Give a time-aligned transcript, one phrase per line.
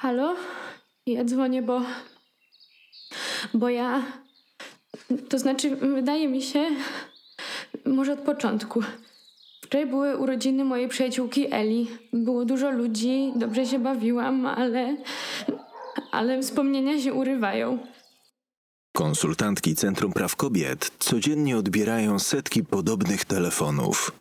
[0.00, 0.36] Halo?
[1.06, 1.82] Ja dzwonię, bo.
[3.54, 4.02] Bo ja.
[5.28, 6.66] To znaczy, wydaje mi się.
[7.84, 8.82] Może od początku.
[9.62, 11.88] Wczoraj były urodziny mojej przyjaciółki Eli.
[12.12, 14.96] Było dużo ludzi, dobrze się bawiłam, ale.
[16.12, 17.78] Ale wspomnienia się urywają.
[18.96, 24.12] Konsultantki Centrum Praw Kobiet codziennie odbierają setki podobnych telefonów.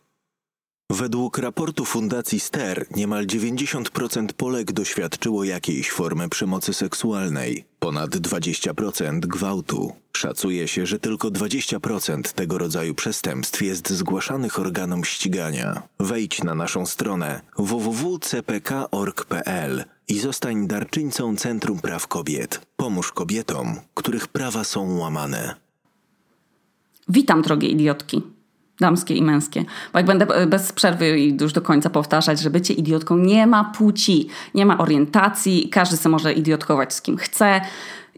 [0.90, 9.94] Według raportu Fundacji Ster niemal 90% Polek doświadczyło jakiejś formy przemocy seksualnej, ponad 20% gwałtu.
[10.18, 15.84] Szacuje się, że tylko 20% tego rodzaju przestępstw jest zgłaszanych organom ścigania.
[16.00, 22.62] Wejdź na naszą stronę www.cpk.org.pl i zostań darczyńcą Centrum Praw Kobiet.
[22.78, 25.56] Pomóż kobietom, których prawa są łamane.
[27.10, 28.37] Witam, drogie idiotki
[28.80, 29.66] damskie i męskie.
[29.94, 33.64] Bo jak będę bez przerwy i już do końca powtarzać, że bycie idiotką nie ma
[33.64, 37.62] płci, nie ma orientacji, każdy sobie może idiotkować z kim chce.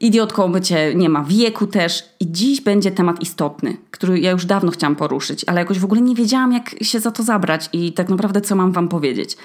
[0.01, 2.03] Idiotką bycie nie ma wieku też.
[2.19, 6.01] I dziś będzie temat istotny, który ja już dawno chciałam poruszyć, ale jakoś w ogóle
[6.01, 9.37] nie wiedziałam, jak się za to zabrać i tak naprawdę co mam wam powiedzieć.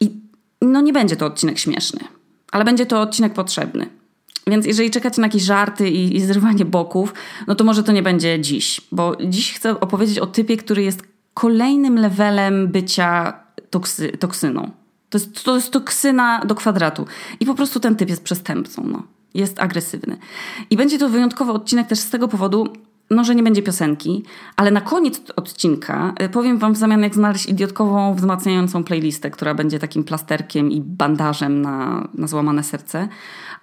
[0.00, 0.20] I
[0.62, 2.00] no nie będzie to odcinek śmieszny,
[2.52, 3.86] ale będzie to odcinek potrzebny.
[4.48, 7.14] Więc jeżeli czekacie na jakieś żarty i, i zrywanie boków,
[7.46, 11.02] no to może to nie będzie dziś, bo dziś chcę opowiedzieć o typie, który jest
[11.34, 13.32] kolejnym levelem bycia
[13.70, 14.70] toksy, toksyną.
[15.10, 17.06] To jest, to jest toksyna do kwadratu.
[17.40, 18.82] I po prostu ten typ jest przestępcą.
[18.86, 19.02] No.
[19.34, 20.16] Jest agresywny.
[20.70, 22.68] I będzie to wyjątkowy odcinek też z tego powodu,
[23.10, 24.24] no, że nie będzie piosenki,
[24.56, 29.54] ale na koniec odcinka y, powiem Wam w zamian, jak znaleźć idiotkową, wzmacniającą playlistę, która
[29.54, 33.08] będzie takim plasterkiem i bandażem na, na złamane serce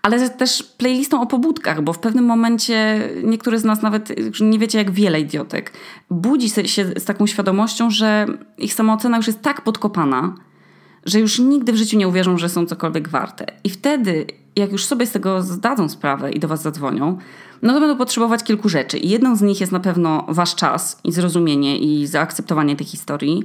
[0.06, 4.78] ale też playlistą o pobudkach, bo w pewnym momencie niektórzy z nas nawet nie wiecie,
[4.78, 5.74] jak wiele idiotek
[6.10, 8.26] budzi się z taką świadomością, że
[8.58, 10.36] ich samoocena już jest tak podkopana,
[11.06, 13.46] że już nigdy w życiu nie uwierzą, że są cokolwiek warte.
[13.64, 17.18] I wtedy, jak już sobie z tego zdadzą sprawę i do Was zadzwonią,
[17.62, 18.98] no to będą potrzebować kilku rzeczy.
[18.98, 23.44] I jedną z nich jest na pewno Wasz czas i zrozumienie i zaakceptowanie tej historii.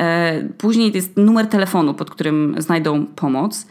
[0.00, 3.66] E, później jest numer telefonu, pod którym znajdą pomoc.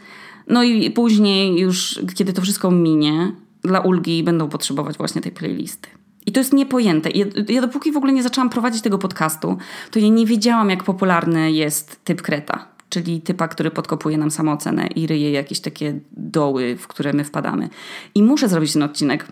[0.48, 3.32] No i później już, kiedy to wszystko minie,
[3.62, 5.88] dla ulgi będą potrzebować właśnie tej playlisty.
[6.26, 7.10] I to jest niepojęte.
[7.10, 9.56] Ja, ja dopóki w ogóle nie zaczęłam prowadzić tego podcastu,
[9.90, 12.68] to ja nie wiedziałam, jak popularny jest typ kreta.
[12.88, 17.68] Czyli typa, który podkopuje nam samoocenę i ryje jakieś takie doły, w które my wpadamy.
[18.14, 19.26] I muszę zrobić ten odcinek,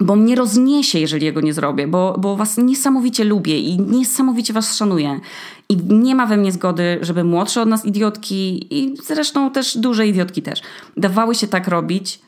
[0.00, 4.76] bo mnie rozniesie, jeżeli jego nie zrobię, bo, bo was niesamowicie lubię i niesamowicie was
[4.76, 5.20] szanuję.
[5.68, 10.06] I nie ma we mnie zgody, żeby młodsze od nas idiotki i zresztą też duże
[10.06, 10.62] idiotki też
[10.96, 12.20] dawały się tak robić,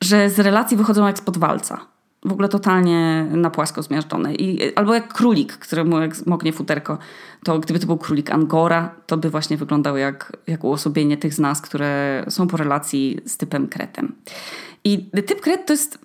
[0.00, 1.80] że z relacji wychodzą jak spod walca.
[2.24, 4.34] W ogóle totalnie na płasko zmiażdżone.
[4.34, 6.98] I, albo jak królik, któremu jak moknie futerko,
[7.44, 11.38] to gdyby to był królik Angora, to by właśnie wyglądał jak, jak uosobienie tych z
[11.38, 14.14] nas, które są po relacji z typem kretem.
[14.84, 15.98] I typ kret to jest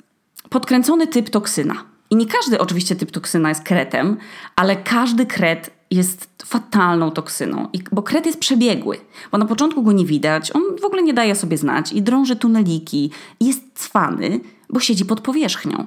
[0.49, 1.75] podkręcony typ toksyna.
[2.09, 4.17] I nie każdy oczywiście typ toksyna jest kretem,
[4.55, 8.97] ale każdy kret jest fatalną toksyną, bo kret jest przebiegły,
[9.31, 12.35] bo na początku go nie widać, on w ogóle nie daje sobie znać i drąży
[12.35, 13.11] tuneliki,
[13.41, 14.39] jest cwany,
[14.69, 15.85] bo siedzi pod powierzchnią.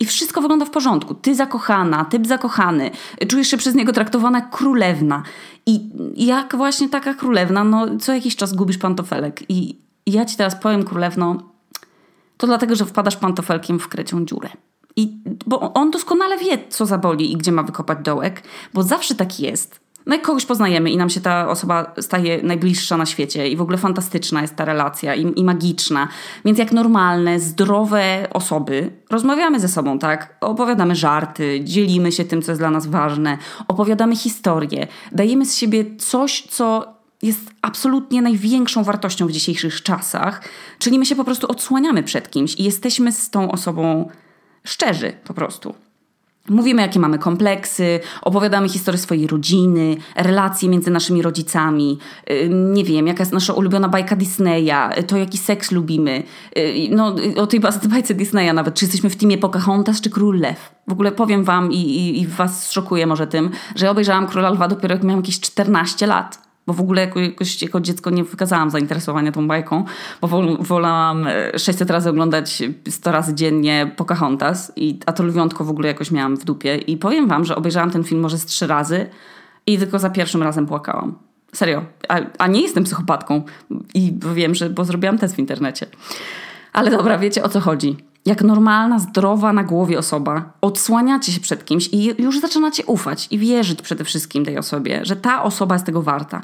[0.00, 1.14] I wszystko wygląda w porządku.
[1.14, 2.90] Ty zakochana, typ zakochany,
[3.28, 5.22] czujesz się przez niego traktowana królewna.
[5.66, 5.80] I
[6.16, 9.42] jak właśnie taka królewna, no co jakiś czas gubisz pantofelek.
[9.48, 11.36] I ja ci teraz powiem, królewno,
[12.40, 14.48] to dlatego, że wpadasz pantofelkiem w krecią dziurę.
[14.96, 18.42] I, bo on doskonale wie, co zaboli i gdzie ma wykopać dołek,
[18.74, 19.80] bo zawsze tak jest.
[20.06, 23.60] No jak kogoś poznajemy i nam się ta osoba staje najbliższa na świecie i w
[23.60, 26.08] ogóle fantastyczna jest ta relacja i, i magiczna.
[26.44, 30.36] Więc jak normalne, zdrowe osoby rozmawiamy ze sobą, tak?
[30.40, 35.84] Opowiadamy żarty, dzielimy się tym, co jest dla nas ważne, opowiadamy historię, dajemy z siebie
[35.98, 40.42] coś, co jest absolutnie największą wartością w dzisiejszych czasach,
[40.78, 44.10] czyli my się po prostu odsłaniamy przed kimś i jesteśmy z tą osobą
[44.64, 45.74] szczerzy po prostu.
[46.48, 51.98] Mówimy, jakie mamy kompleksy, opowiadamy historię swojej rodziny, relacje między naszymi rodzicami,
[52.50, 56.22] nie wiem, jaka jest nasza ulubiona bajka Disneya, to jaki seks lubimy,
[56.90, 60.74] no o tej bajce Disneya nawet, czy jesteśmy w teamie Pocahontas czy Król Lew.
[60.88, 64.68] W ogóle powiem wam i, i, i was szokuję może tym, że obejrzałam Króla Lwa
[64.68, 68.70] dopiero jak miałam jakieś 14 lat bo w ogóle jako, jakoś, jako dziecko nie wykazałam
[68.70, 69.84] zainteresowania tą bajką,
[70.20, 70.28] bo
[70.60, 71.26] wolałam
[71.56, 76.10] 600 e, razy oglądać 100 razy dziennie Pocahontas, i, a to lwiątko w ogóle jakoś
[76.10, 76.76] miałam w dupie.
[76.76, 79.06] I powiem wam, że obejrzałam ten film może z trzy razy
[79.66, 81.18] i tylko za pierwszym razem płakałam.
[81.52, 81.84] Serio.
[82.08, 83.42] A, a nie jestem psychopatką
[83.94, 85.86] i wiem, że bo zrobiłam test w internecie.
[86.72, 87.96] Ale dobra, wiecie o co chodzi
[88.26, 93.38] jak normalna, zdrowa na głowie osoba, odsłaniacie się przed kimś i już zaczynacie ufać i
[93.38, 96.42] wierzyć przede wszystkim tej osobie, że ta osoba jest tego warta.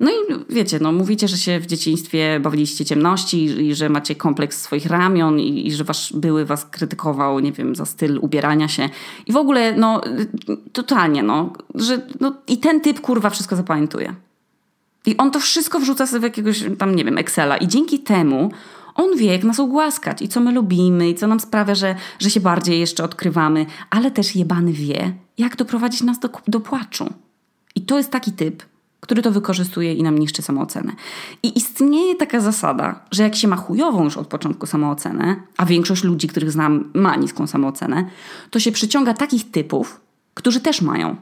[0.00, 0.14] No i
[0.54, 4.86] wiecie, no mówicie, że się w dzieciństwie bawiliście ciemności i, i że macie kompleks swoich
[4.86, 8.88] ramion i, i, że wasz były was krytykował, nie wiem, za styl ubierania się.
[9.26, 10.00] I w ogóle, no,
[10.72, 14.14] totalnie, no, że no, i ten typ kurwa wszystko zapamiętuje.
[15.06, 17.56] I on to wszystko wrzuca sobie w jakiegoś tam, nie wiem, Excela.
[17.56, 18.50] I dzięki temu
[18.94, 22.30] on wie, jak nas ugłaskać i co my lubimy i co nam sprawia, że, że
[22.30, 23.66] się bardziej jeszcze odkrywamy.
[23.90, 27.12] Ale też jebany wie, jak doprowadzić nas do, do płaczu.
[27.74, 28.62] I to jest taki typ,
[29.00, 30.92] który to wykorzystuje i nam niszczy samoocenę.
[31.42, 36.04] I istnieje taka zasada, że jak się ma chujową już od początku samoocenę, a większość
[36.04, 38.04] ludzi, których znam, ma niską samoocenę,
[38.50, 40.00] to się przyciąga takich typów,
[40.34, 41.16] którzy też mają.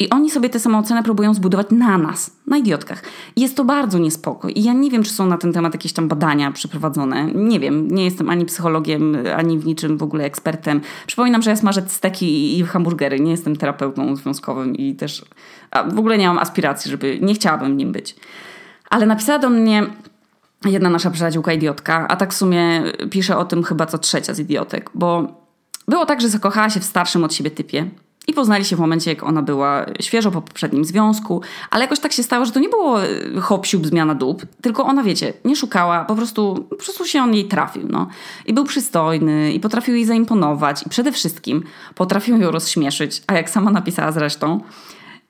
[0.00, 3.02] I oni sobie tę samoocenę próbują zbudować na nas, na idiotkach.
[3.36, 4.48] Jest to bardzo niespoko.
[4.48, 7.26] I ja nie wiem, czy są na ten temat jakieś tam badania przeprowadzone.
[7.34, 10.80] Nie wiem, nie jestem ani psychologiem, ani w niczym w ogóle ekspertem.
[11.06, 13.20] Przypominam, że ja smażę steki i hamburgery.
[13.20, 15.24] Nie jestem terapeutą związkowym i też
[15.92, 18.16] w ogóle nie mam aspiracji, żeby, nie chciałabym nim być.
[18.90, 19.86] Ale napisała do mnie
[20.64, 24.38] jedna nasza przyjaciółka idiotka, a tak w sumie pisze o tym chyba co trzecia z
[24.38, 25.40] idiotek, bo
[25.88, 27.90] było tak, że zakochała się w starszym od siebie typie
[28.26, 32.12] i poznali się w momencie, jak ona była świeżo po poprzednim związku, ale jakoś tak
[32.12, 36.04] się stało, że to nie było e, hop zmiana dób, tylko ona, wiecie, nie szukała,
[36.04, 38.06] po prostu, po prostu się on jej trafił, no.
[38.46, 41.62] I był przystojny, i potrafił jej zaimponować, i przede wszystkim
[41.94, 44.60] potrafił ją rozśmieszyć, a jak sama napisała zresztą,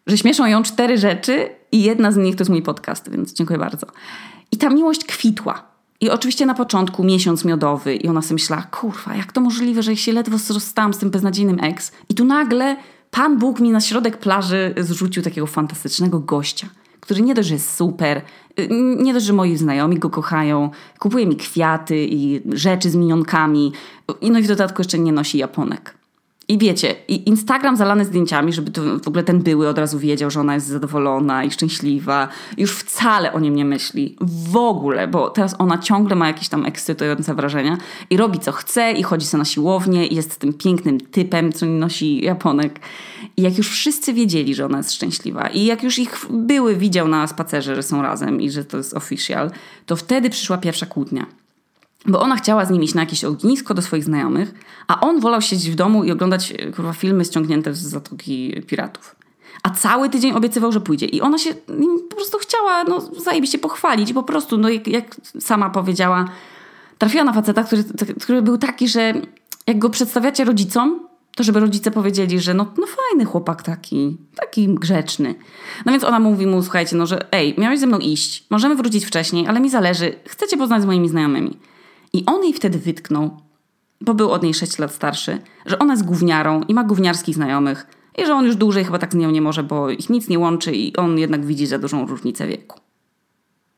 [0.06, 3.58] że śmieszą ją cztery rzeczy i jedna z nich to jest mój podcast, więc dziękuję
[3.58, 3.87] bardzo.
[4.52, 5.74] I ta miłość kwitła.
[6.05, 9.97] I oczywiście na początku miesiąc miodowy i ona sobie myślała, kurwa, jak to możliwe, że
[9.97, 11.93] się ledwo rozstałam z tym beznadziejnym ex.
[12.09, 12.77] I tu nagle
[13.11, 16.67] Pan Bóg mi na środek plaży zrzucił takiego fantastycznego gościa,
[17.01, 18.23] który nie dość, że jest super,
[18.61, 18.69] y,
[18.99, 23.73] nie dość, że moi znajomi go kochają, kupuje mi kwiaty i rzeczy z minionkami,
[24.23, 25.95] no i w dodatku jeszcze nie nosi japonek.
[26.49, 30.31] I wiecie, i Instagram zalany zdjęciami, żeby to w ogóle ten były od razu wiedział,
[30.31, 32.29] że ona jest zadowolona i szczęśliwa.
[32.58, 34.17] Już wcale o nim nie myśli.
[34.20, 37.79] W ogóle, bo teraz ona ciągle ma jakieś tam ekscytujące wrażenia
[38.11, 41.67] i robi co chce i chodzi sobie na siłownię i jest tym pięknym typem, co
[41.67, 42.81] nosi japonek.
[43.37, 47.08] I jak już wszyscy wiedzieli, że ona jest szczęśliwa i jak już ich były widział
[47.08, 49.50] na spacerze, że są razem i że to jest official,
[49.87, 51.26] to wtedy przyszła pierwsza kłótnia
[52.06, 54.55] bo ona chciała z nim iść na jakieś ognisko do swoich znajomych,
[54.87, 59.17] a on wolał siedzieć w domu i oglądać e, kurwa, filmy ściągnięte z Zatoki Piratów.
[59.62, 61.06] A cały tydzień obiecywał, że pójdzie.
[61.06, 61.55] I ona się
[62.11, 64.12] po prostu chciała no, zajebiście pochwalić.
[64.12, 66.25] Po prostu, no, jak, jak sama powiedziała,
[66.99, 67.85] trafiła na faceta, który,
[68.21, 69.15] który był taki, że
[69.67, 71.01] jak go przedstawiacie rodzicom,
[71.37, 75.35] to żeby rodzice powiedzieli, że no, no fajny chłopak taki, taki grzeczny.
[75.87, 79.06] No więc ona mówi mu, słuchajcie, no że ej, miałeś ze mną iść, możemy wrócić
[79.06, 81.59] wcześniej, ale mi zależy, chcecie poznać z moimi znajomymi.
[82.15, 83.31] I on jej wtedy wytknął,
[84.01, 87.87] bo był od niej 6 lat starszy, że ona jest gówniarą i ma gówniarskich znajomych
[88.19, 90.39] i że on już dłużej chyba tak z nią nie może, bo ich nic nie
[90.39, 92.81] łączy i on jednak widzi za dużą różnicę wieku.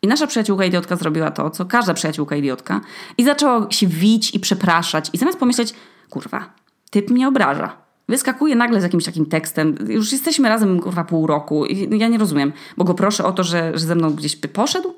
[0.02, 2.80] I nasza przyjaciółka idiotka zrobiła to, co każda przyjaciółka idiotka
[3.18, 5.74] i zaczęła się wić i przepraszać i zamiast pomyśleć,
[6.10, 6.54] kurwa,
[6.90, 7.76] typ mnie obraża.
[8.08, 9.76] Wyskakuje nagle z jakimś takim tekstem.
[9.88, 13.44] Już jesteśmy razem kurwa pół roku i ja nie rozumiem, bo go proszę o to,
[13.44, 14.94] że, że ze mną gdzieś by poszedł?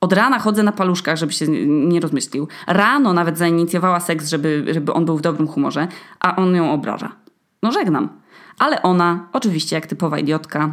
[0.00, 2.48] Od rana chodzę na paluszkach, żeby się nie rozmyślił.
[2.66, 5.88] Rano nawet zainicjowała seks, żeby, żeby on był w dobrym humorze,
[6.20, 7.12] a on ją obraża.
[7.62, 8.08] No żegnam.
[8.58, 10.72] Ale ona, oczywiście jak typowa idiotka,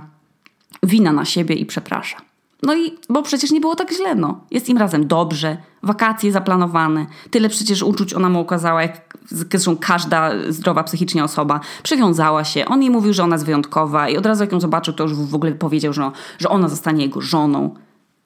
[0.83, 2.18] wina na siebie i przeprasza.
[2.63, 4.39] No i, bo przecież nie było tak źle, no.
[4.51, 10.31] Jest im razem dobrze, wakacje zaplanowane, tyle przecież uczuć ona mu okazała, jak zresztą każda
[10.49, 11.59] zdrowa psychicznie osoba.
[11.83, 14.94] Przywiązała się, on jej mówił, że ona jest wyjątkowa i od razu jak ją zobaczył,
[14.94, 17.75] to już w ogóle powiedział, że, że ona zostanie jego żoną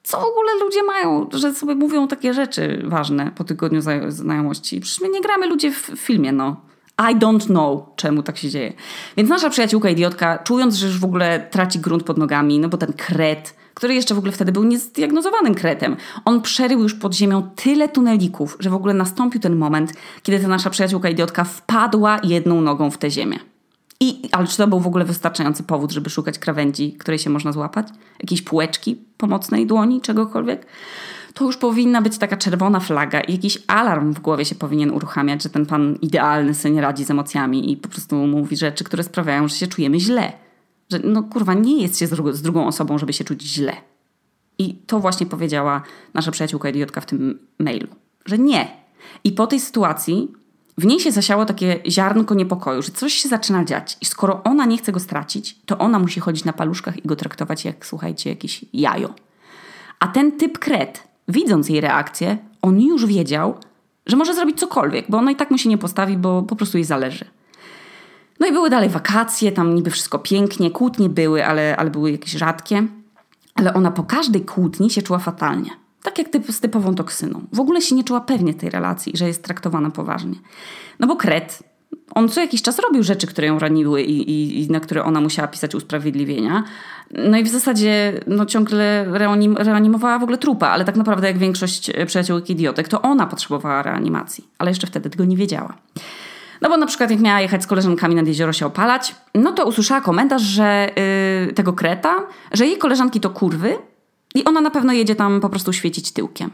[0.02, 4.80] co w ogóle ludzie mają, że sobie mówią takie rzeczy ważne po tygodniu znajomości.
[4.80, 6.60] Przecież my nie gramy ludzie w filmie, no.
[6.98, 8.72] I don't know, czemu tak się dzieje.
[9.16, 12.78] Więc nasza przyjaciółka idiotka, czując, że już w ogóle traci grunt pod nogami, no bo
[12.78, 17.50] ten kret, który jeszcze w ogóle wtedy był niezdiagnozowanym kretem, on przerył już pod ziemią
[17.56, 19.92] tyle tunelików, że w ogóle nastąpił ten moment,
[20.22, 23.51] kiedy ta nasza przyjaciółka idiotka wpadła jedną nogą w tę ziemię.
[24.02, 27.52] I, ale czy to był w ogóle wystarczający powód, żeby szukać krawędzi, której się można
[27.52, 27.88] złapać?
[28.20, 30.66] Jakiejś półeczki pomocnej dłoni, czegokolwiek?
[31.34, 35.42] To już powinna być taka czerwona flaga i jakiś alarm w głowie się powinien uruchamiać,
[35.42, 39.02] że ten pan idealny sobie nie radzi z emocjami i po prostu mówi rzeczy, które
[39.02, 40.32] sprawiają, że się czujemy źle.
[40.90, 43.72] Że no kurwa, nie jest się z, drugą osobą, żeby się czuć źle.
[44.58, 45.82] I to właśnie powiedziała
[46.14, 47.88] nasza przyjaciółka idiotka w tym mailu.
[48.24, 48.68] Że nie.
[49.24, 50.32] I po tej sytuacji
[50.78, 54.64] w niej się zasiało takie ziarnko niepokoju, że coś się zaczyna dziać i skoro ona
[54.64, 58.30] nie chce go stracić, to ona musi chodzić na paluszkach i go traktować jak, słuchajcie,
[58.30, 59.14] jakieś jajo.
[59.98, 63.54] A ten typ kret, widząc jej reakcję, on już wiedział,
[64.06, 66.78] że może zrobić cokolwiek, bo ona i tak mu się nie postawi, bo po prostu
[66.78, 67.24] jej zależy.
[68.40, 72.32] No i były dalej wakacje, tam niby wszystko pięknie, kłótnie były, ale, ale były jakieś
[72.32, 72.86] rzadkie.
[73.54, 75.70] ale ona po każdej kłótni się czuła fatalnie.
[76.02, 77.42] Tak jak typ, z typową toksyną.
[77.52, 80.34] W ogóle się nie czuła pewnie tej relacji, że jest traktowana poważnie.
[81.00, 81.62] No bo kret,
[82.14, 85.20] on co jakiś czas robił rzeczy, które ją raniły i, i, i, na które ona
[85.20, 86.64] musiała pisać usprawiedliwienia.
[87.10, 91.38] No i w zasadzie no, ciągle reanim, reanimowała w ogóle trupa, ale tak naprawdę jak
[91.38, 95.74] większość przyjaciółek idiotek, to ona potrzebowała reanimacji, ale jeszcze wtedy tego nie wiedziała.
[96.60, 99.66] No bo na przykład jak miała jechać z koleżankami nad jezioro się opalać, no to
[99.66, 100.90] usłyszała komentarz, że
[101.46, 102.16] yy, tego kreta,
[102.52, 103.78] że jej koleżanki to kurwy
[104.34, 106.50] i ona na pewno jedzie tam po prostu świecić tyłkiem.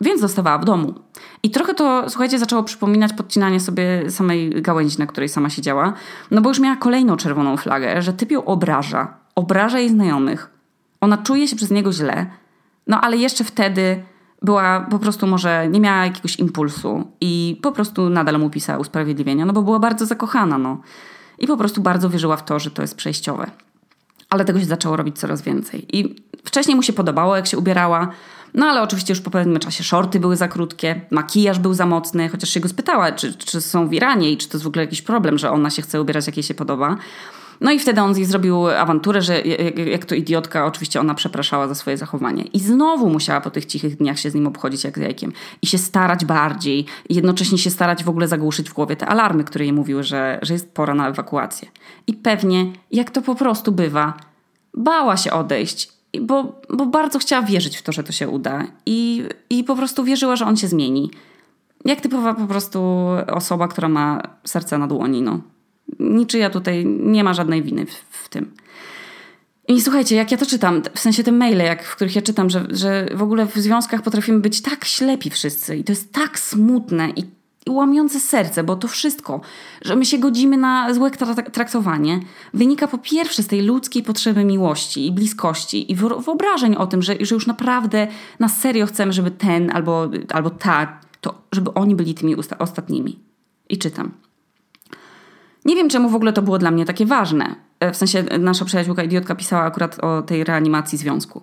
[0.00, 0.94] Więc zostawała w domu.
[1.42, 5.92] I trochę to, słuchajcie, zaczęło przypominać podcinanie sobie samej gałęzi, na której sama siedziała.
[6.30, 9.16] No bo już miała kolejną czerwoną flagę, że typ ją obraża.
[9.34, 10.50] Obraża jej znajomych.
[11.00, 12.26] Ona czuje się przez niego źle.
[12.86, 14.02] No ale jeszcze wtedy
[14.42, 19.46] była po prostu może, nie miała jakiegoś impulsu i po prostu nadal mu pisała usprawiedliwienia,
[19.46, 20.80] no bo była bardzo zakochana, no.
[21.38, 23.50] I po prostu bardzo wierzyła w to, że to jest przejściowe.
[24.30, 25.96] Ale tego się zaczęło robić coraz więcej.
[25.96, 28.12] I wcześniej mu się podobało, jak się ubierała,
[28.54, 32.28] no ale oczywiście już po pewnym czasie shorty były za krótkie, makijaż był za mocny,
[32.28, 34.84] chociaż się go spytała, czy, czy są w Iranie i czy to jest w ogóle
[34.84, 36.96] jakiś problem, że ona się chce ubierać, jak jej się podoba.
[37.64, 41.74] No i wtedy on zrobił awanturę, że jak, jak, to idiotka, oczywiście ona przepraszała za
[41.74, 42.42] swoje zachowanie.
[42.42, 45.32] I znowu musiała po tych cichych dniach się z nim obchodzić jak z jajkiem.
[45.62, 46.86] I się starać bardziej.
[47.08, 50.38] I jednocześnie się starać w ogóle zagłuszyć w głowie te alarmy, które jej mówiły, że,
[50.42, 51.68] że jest pora na ewakuację.
[52.06, 54.14] I pewnie, jak to po prostu bywa,
[54.74, 59.24] bała się odejść bo, bo bardzo chciała wierzyć w to, że to się uda i,
[59.50, 61.10] i po prostu wierzyła, że on się zmieni.
[61.84, 62.80] Jak typowa po prostu
[63.32, 65.22] osoba, która ma serce na dłoni.
[65.22, 65.53] No.
[65.98, 68.54] Niczyja tutaj nie ma żadnej winy w, w tym.
[69.68, 72.50] I słuchajcie, jak ja to czytam, w sensie te maile, jak, w których ja czytam,
[72.50, 76.38] że, że w ogóle w związkach potrafimy być tak ślepi wszyscy i to jest tak
[76.38, 77.24] smutne i
[77.66, 79.40] i łamiące serce, bo to wszystko,
[79.82, 81.10] że my się godzimy na złe
[81.52, 82.20] traktowanie,
[82.54, 87.16] wynika po pierwsze z tej ludzkiej potrzeby miłości i bliskości i wyobrażeń o tym, że,
[87.20, 88.06] że już naprawdę
[88.38, 93.18] na serio chcemy, żeby ten albo, albo ta, to żeby oni byli tymi ostatnimi.
[93.68, 94.12] I czytam.
[95.64, 97.54] Nie wiem, czemu w ogóle to było dla mnie takie ważne.
[97.80, 101.42] E, w sensie nasza przyjaciółka idiotka pisała akurat o tej reanimacji związku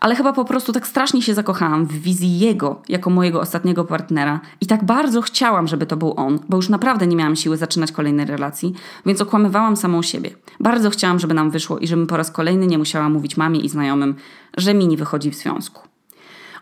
[0.00, 4.40] ale chyba po prostu tak strasznie się zakochałam w wizji jego jako mojego ostatniego partnera
[4.60, 7.92] i tak bardzo chciałam, żeby to był on, bo już naprawdę nie miałam siły zaczynać
[7.92, 8.74] kolejnej relacji,
[9.06, 10.30] więc okłamywałam samą siebie.
[10.60, 13.68] Bardzo chciałam, żeby nam wyszło i żebym po raz kolejny nie musiała mówić mamie i
[13.68, 14.14] znajomym,
[14.56, 15.87] że mi nie wychodzi w związku.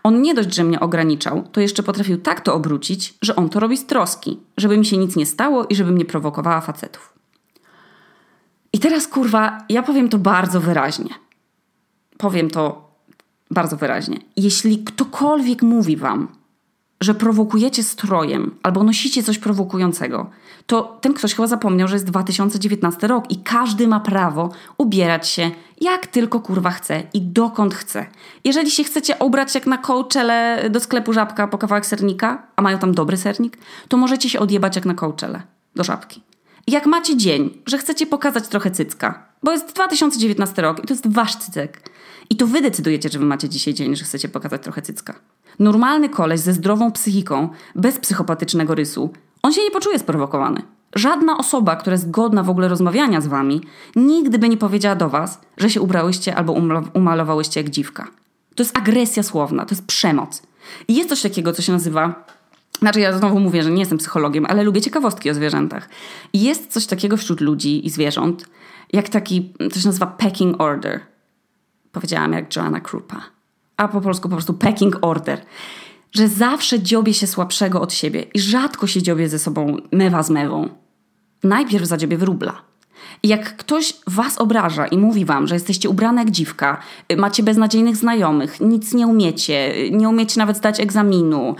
[0.03, 3.59] On nie dość, że mnie ograniczał, to jeszcze potrafił tak to obrócić, że on to
[3.59, 7.13] robi z troski, żeby mi się nic nie stało i żebym nie prowokowała facetów.
[8.73, 11.09] I teraz kurwa, ja powiem to bardzo wyraźnie.
[12.17, 12.91] Powiem to
[13.51, 14.17] bardzo wyraźnie.
[14.35, 16.27] Jeśli ktokolwiek mówi wam,
[17.01, 20.29] że prowokujecie strojem albo nosicie coś prowokującego,
[20.65, 25.51] to ten ktoś chyba zapomniał, że jest 2019 rok i każdy ma prawo ubierać się
[25.81, 28.05] jak tylko kurwa chce i dokąd chce.
[28.43, 32.77] Jeżeli się chcecie ubrać jak na kołczele do sklepu żabka po kawałek sernika, a mają
[32.77, 35.41] tam dobry sernik, to możecie się odjebać jak na kołczele
[35.75, 36.21] do żabki.
[36.67, 41.13] Jak macie dzień, że chcecie pokazać trochę cycka, bo jest 2019 rok i to jest
[41.13, 41.89] wasz cycek,
[42.29, 45.19] i to wy decydujecie, że wy macie dzisiaj dzień, że chcecie pokazać trochę cycka.
[45.59, 49.09] Normalny koleś ze zdrową psychiką, bez psychopatycznego rysu,
[49.43, 50.61] on się nie poczuje sprowokowany.
[50.95, 53.61] Żadna osoba, która jest godna w ogóle rozmawiania z wami,
[53.95, 56.55] nigdy by nie powiedziała do was, że się ubrałyście albo
[56.93, 58.07] umalowałyście jak dziwka.
[58.55, 60.41] To jest agresja słowna, to jest przemoc.
[60.87, 62.25] I jest coś takiego, co się nazywa
[62.79, 65.89] znaczy, ja znowu mówię, że nie jestem psychologiem, ale lubię ciekawostki o zwierzętach.
[66.33, 68.45] I jest coś takiego wśród ludzi i zwierząt,
[68.93, 70.99] jak taki, się nazywa pecking order.
[71.91, 73.36] Powiedziałam jak Joanna Krupa.
[73.77, 75.41] A po polsku po prostu pecking order.
[76.11, 80.29] Że zawsze dziobie się słabszego od siebie i rzadko się dziobie ze sobą mewa z
[80.29, 80.69] mewą.
[81.43, 82.61] Najpierw zadziobie wróbla.
[83.23, 86.81] I jak ktoś was obraża i mówi wam, że jesteście ubrane jak dziwka,
[87.17, 91.55] macie beznadziejnych znajomych, nic nie umiecie, nie umiecie nawet zdać egzaminu,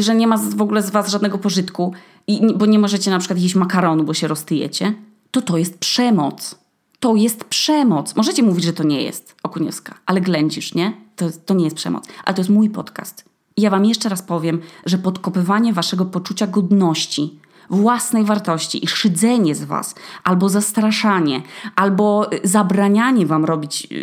[0.00, 1.94] że nie ma w ogóle z was żadnego pożytku,
[2.56, 4.94] bo nie możecie na przykład jeść makaronu, bo się roztyjecie,
[5.30, 6.58] to to jest przemoc.
[7.00, 8.16] To jest przemoc.
[8.16, 10.92] Możecie mówić, że to nie jest Okuniewska, ale ględzisz, nie?
[11.20, 12.04] To, to nie jest przemoc.
[12.24, 13.24] Ale to jest mój podcast.
[13.56, 19.54] I ja wam jeszcze raz powiem, że podkopywanie waszego poczucia godności, własnej wartości i szydzenie
[19.54, 21.42] z was, albo zastraszanie,
[21.76, 23.96] albo y, zabranianie wam robić y,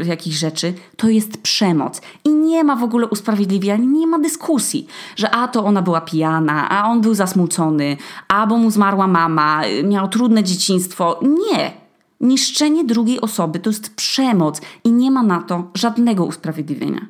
[0.00, 2.00] y, jakichś rzeczy, to jest przemoc.
[2.24, 6.68] I nie ma w ogóle usprawiedliwiania, nie ma dyskusji, że a to ona była pijana,
[6.68, 7.96] a on był zasmucony,
[8.28, 11.20] a bo mu zmarła mama, miał trudne dzieciństwo.
[11.22, 11.83] Nie
[12.24, 17.06] Niszczenie drugiej osoby to jest przemoc i nie ma na to żadnego usprawiedliwienia.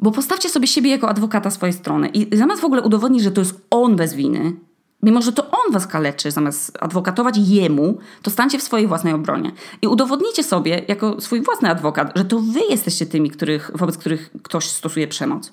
[0.00, 3.40] Bo postawcie sobie siebie jako adwokata swojej strony i zamiast w ogóle udowodnić, że to
[3.40, 4.56] jest on bez winy,
[5.04, 9.52] Mimo, że to on was kaleczy, zamiast adwokatować jemu, to stańcie w swojej własnej obronie.
[9.82, 14.30] I udowodnijcie sobie, jako swój własny adwokat, że to wy jesteście tymi, których, wobec których
[14.42, 15.52] ktoś stosuje przemoc.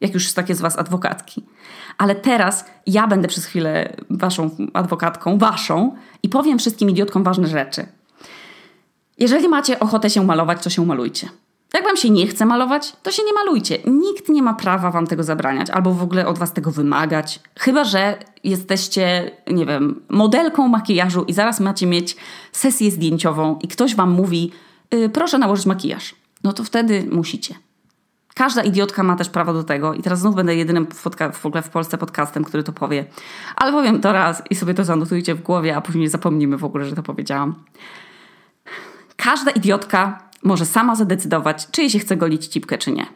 [0.00, 1.44] Jak już takie z was adwokatki.
[1.98, 7.86] Ale teraz ja będę przez chwilę waszą adwokatką, waszą, i powiem wszystkim idiotkom ważne rzeczy.
[9.20, 11.28] Jeżeli macie ochotę się malować, to się malujcie.
[11.74, 13.78] Jak wam się nie chce malować, to się nie malujcie.
[13.86, 17.40] Nikt nie ma prawa wam tego zabraniać albo w ogóle od was tego wymagać.
[17.58, 22.16] Chyba, że jesteście, nie wiem, modelką makijażu i zaraz macie mieć
[22.52, 24.52] sesję zdjęciową i ktoś wam mówi,
[24.90, 26.14] yy, proszę nałożyć makijaż.
[26.44, 27.54] No to wtedy musicie.
[28.34, 30.86] Każda idiotka ma też prawo do tego i teraz znów będę jedynym
[31.32, 33.04] w ogóle w Polsce podcastem, który to powie.
[33.56, 36.84] Ale powiem to raz i sobie to zanotujcie w głowie, a później zapomnimy w ogóle,
[36.84, 37.54] że to powiedziałam.
[39.22, 43.06] Każda idiotka może sama zadecydować, czy jej się chce golić cipkę, czy nie.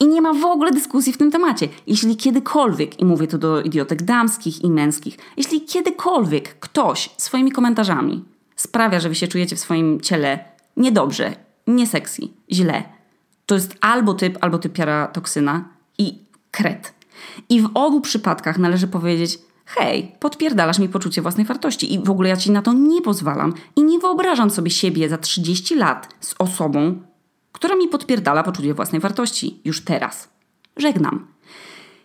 [0.00, 1.68] I nie ma w ogóle dyskusji w tym temacie.
[1.86, 8.24] Jeśli kiedykolwiek, i mówię tu do idiotek damskich i męskich, jeśli kiedykolwiek ktoś swoimi komentarzami
[8.56, 10.44] sprawia, że wy się czujecie w swoim ciele
[10.76, 12.82] niedobrze, niesexy, źle,
[13.46, 15.64] to jest albo typ, albo typiara toksyna
[15.98, 16.18] i
[16.50, 16.94] kret.
[17.48, 22.28] I w obu przypadkach należy powiedzieć, hej, podpierdalasz mi poczucie własnej wartości i w ogóle
[22.28, 26.34] ja ci na to nie pozwalam i nie wyobrażam sobie siebie za 30 lat z
[26.38, 27.02] osobą,
[27.52, 30.28] która mi podpierdala poczucie własnej wartości już teraz.
[30.76, 31.26] Żegnam.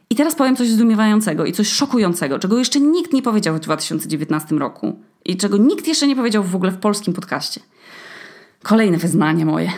[0.09, 4.55] I teraz powiem coś zdumiewającego i coś szokującego, czego jeszcze nikt nie powiedział w 2019
[4.55, 7.61] roku i czego nikt jeszcze nie powiedział w ogóle w polskim podcaście.
[8.63, 9.71] Kolejne wyznanie moje.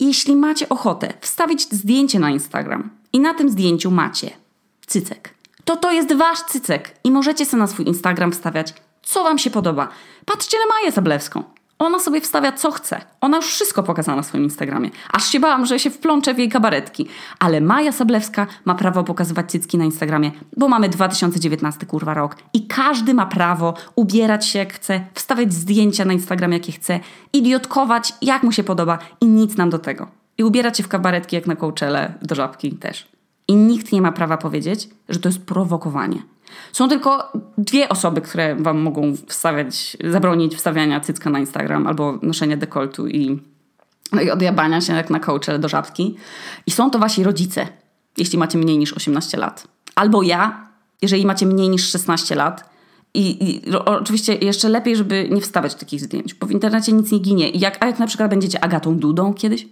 [0.00, 4.30] Jeśli macie ochotę wstawić zdjęcie na Instagram i na tym zdjęciu macie
[4.86, 5.34] cycek,
[5.66, 9.50] to to jest wasz cycek i możecie sobie na swój Instagram wstawiać, co wam się
[9.50, 9.88] podoba.
[10.24, 11.42] Patrzcie na Maję Zablewską.
[11.78, 13.00] Ona sobie wstawia co chce.
[13.20, 14.90] Ona już wszystko pokazała na swoim Instagramie.
[15.12, 17.08] Aż się bałam, że się wplączę w jej kabaretki.
[17.38, 22.66] Ale Maja Sablewska ma prawo pokazywać cycki na Instagramie, bo mamy 2019 kurwa rok i
[22.66, 27.00] każdy ma prawo ubierać się jak chce, wstawiać zdjęcia na Instagramie jakie chce,
[27.32, 30.08] idiotkować jak mu się podoba i nic nam do tego.
[30.38, 33.15] I ubierać się w kabaretki jak na kołczele do żabki też.
[33.48, 36.22] I nikt nie ma prawa powiedzieć, że to jest prowokowanie.
[36.72, 42.56] Są tylko dwie osoby, które wam mogą wstawiać, zabronić wstawiania cycka na Instagram albo noszenia
[42.56, 43.42] dekoltu i,
[44.12, 46.16] no i odjabania się jak na coache do żabki.
[46.66, 47.68] I są to wasi rodzice,
[48.16, 49.68] jeśli macie mniej niż 18 lat.
[49.94, 50.68] Albo ja,
[51.02, 52.70] jeżeli macie mniej niż 16 lat.
[53.14, 57.18] I, I, oczywiście jeszcze lepiej, żeby nie wstawiać takich zdjęć, bo w internecie nic nie
[57.18, 57.50] ginie.
[57.50, 59.68] Jak, a jak na przykład będziecie Agatą Dudą kiedyś?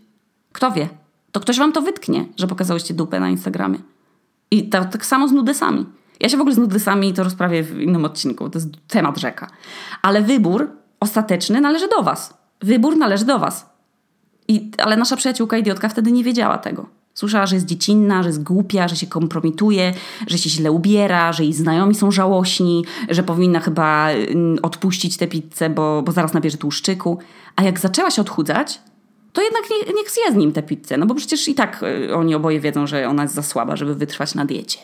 [0.53, 0.89] Kto wie?
[1.35, 3.79] To ktoś wam to wytknie, że pokazałyście dupę na Instagramie.
[4.51, 5.87] I tak, tak samo z nudesami.
[6.21, 9.51] Ja się w ogóle z nudysami to rozprawię w innym odcinku, to jest temat rzeka.
[10.03, 10.71] Ale wybór
[11.01, 12.35] ostateczny należy do was.
[12.61, 13.67] Wybór należy do was.
[14.49, 16.87] I, ale nasza przyjaciółka idiotka wtedy nie wiedziała tego.
[17.15, 19.95] Słyszała, że jest dziecinna, że jest głupia, że się kompromituje,
[20.27, 25.27] że się źle ubiera, że jej znajomi są żałośni, że powinna chyba mm, odpuścić tę
[25.27, 27.19] pizzę, bo, bo zaraz nabierze tłuszczyku.
[27.57, 28.81] A jak zaczęła się odchudzać,
[29.35, 32.15] to jednak nie, niech zje z nim tę pizzę, no bo przecież i tak y,
[32.15, 34.79] oni oboje wiedzą, że ona jest za słaba, żeby wytrwać na diecie.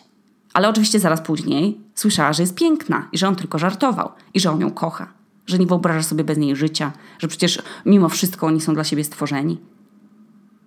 [0.53, 4.51] Ale oczywiście zaraz później słyszała, że jest piękna i że on tylko żartował i że
[4.51, 5.13] on ją kocha,
[5.47, 9.05] że nie wyobraża sobie bez niej życia, że przecież mimo wszystko oni są dla siebie
[9.05, 9.59] stworzeni.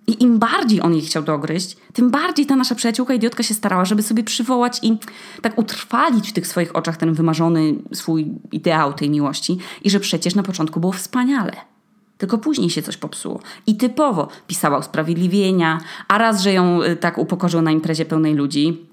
[0.06, 3.84] I im bardziej on jej chciał dogryźć, tym bardziej ta nasza przyjaciółka idiotka się starała,
[3.84, 4.98] żeby sobie przywołać i
[5.42, 10.34] tak utrwalić w tych swoich oczach ten wymarzony swój ideał tej miłości i że przecież
[10.34, 11.73] na początku było wspaniale.
[12.18, 13.40] Tylko później się coś popsuło.
[13.66, 18.86] I typowo pisała usprawiedliwienia, a raz, że ją y, tak upokorzył na imprezie pełnej ludzi,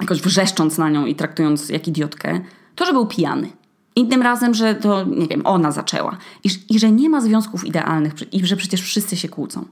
[0.00, 2.40] jakoś wrzeszcząc na nią i traktując jak idiotkę,
[2.74, 3.50] to, że był pijany.
[3.96, 6.16] Innym razem, że to, nie wiem, ona zaczęła.
[6.44, 9.64] I, I, że nie ma związków idealnych i że przecież wszyscy się kłócą.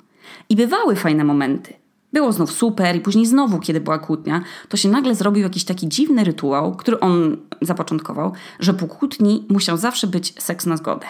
[0.48, 1.74] I bywały fajne momenty.
[2.12, 5.88] Było znów super i później znowu, kiedy była kłótnia, to się nagle zrobił jakiś taki
[5.88, 11.06] dziwny rytuał, który on zapoczątkował, że po kłótni musiał zawsze być seks na zgodę.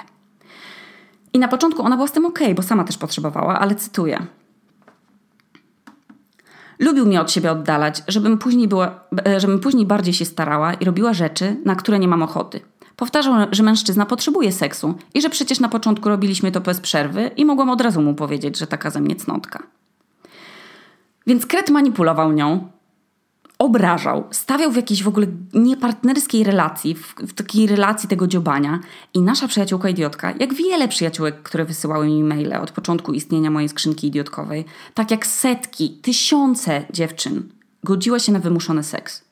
[1.33, 4.27] I na początku ona była z tym okay, bo sama też potrzebowała, ale cytuję.
[6.79, 10.85] Lubił mnie od siebie oddalać, żebym później, była, e, żebym później bardziej się starała i
[10.85, 12.61] robiła rzeczy, na które nie mam ochoty.
[12.97, 17.45] Powtarzał, że mężczyzna potrzebuje seksu i że przecież na początku robiliśmy to bez przerwy i
[17.45, 19.63] mogłam od razu mu powiedzieć, że taka ze mnie cnotka.
[21.27, 22.69] Więc Kret manipulował nią,
[23.63, 28.81] obrażał, stawiał w jakiejś w ogóle niepartnerskiej relacji, w, w, takiej relacji tego dziobania.
[29.15, 33.69] I nasza przyjaciółka idiotka, jak wiele przyjaciółek, które wysyłały mi maile od początku istnienia mojej
[33.69, 37.43] skrzynki idiotkowej, tak jak setki, tysiące dziewczyn,
[37.85, 39.25] godziła się na wymuszony seks,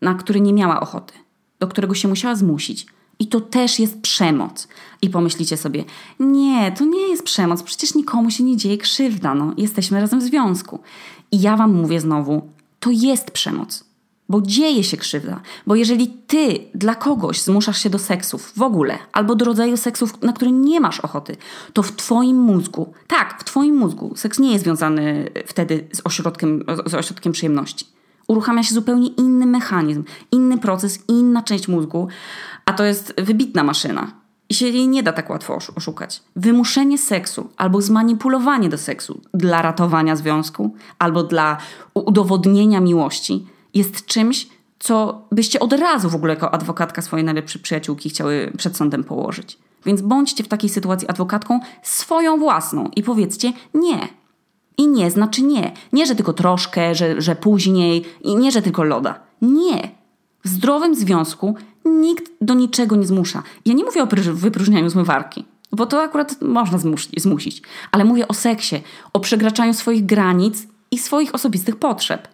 [0.00, 1.14] na który nie miała ochoty,
[1.60, 2.86] do którego się musiała zmusić.
[3.18, 4.68] I to też jest przemoc.
[5.02, 5.84] I pomyślicie sobie,
[6.20, 10.22] nie, to nie jest przemoc, przecież nikomu się nie dzieje krzywda, no, jesteśmy razem w
[10.22, 10.80] związku.
[11.32, 12.55] I ja wam mówię znowu,
[12.86, 13.84] to jest przemoc.
[14.28, 15.40] bo dzieje się krzywda.
[15.66, 20.22] Bo jeżeli ty dla kogoś zmuszasz się do seksów w ogóle, albo do rodzaju seksów,
[20.22, 21.36] na który nie masz ochoty,
[21.72, 26.64] to w twoim mózgu, tak, w twoim mózgu, seks nie jest związany wtedy z ośrodkiem,
[26.86, 27.86] z ośrodkiem przyjemności.
[28.28, 32.08] Uruchamia się zupełnie inny mechanizm, inny proces, inna część mózgu,
[32.64, 34.25] a to jest wybitna maszyna.
[34.48, 36.22] I się jej nie da tak łatwo oszukać.
[36.36, 41.56] Wymuszenie seksu albo zmanipulowanie do seksu dla ratowania związku albo dla
[41.94, 48.08] udowodnienia miłości jest czymś, co byście od razu w ogóle jako adwokatka swojej najlepszej przyjaciółki
[48.08, 49.58] chciały przed sądem położyć.
[49.86, 54.08] Więc bądźcie w takiej sytuacji adwokatką swoją własną i powiedzcie nie.
[54.78, 55.72] I nie znaczy nie.
[55.92, 59.20] Nie, że tylko troszkę, że, że później i nie, że tylko loda.
[59.42, 59.90] Nie.
[60.44, 61.54] W zdrowym związku
[61.86, 63.42] nikt do niczego nie zmusza.
[63.64, 66.78] Ja nie mówię o wypróżnianiu zmywarki, bo to akurat można
[67.16, 72.28] zmusić, ale mówię o seksie, o przekraczaniu swoich granic i swoich osobistych potrzeb.